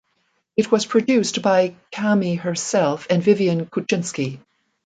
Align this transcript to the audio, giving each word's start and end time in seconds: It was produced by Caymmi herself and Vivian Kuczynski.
It 0.57 0.71
was 0.71 0.87
produced 0.87 1.43
by 1.43 1.75
Caymmi 1.91 2.39
herself 2.39 3.05
and 3.11 3.21
Vivian 3.21 3.67
Kuczynski. 3.67 4.39